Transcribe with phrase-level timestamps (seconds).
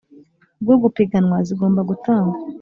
[0.63, 2.35] Bwo gupiganwa zigomba gutangwa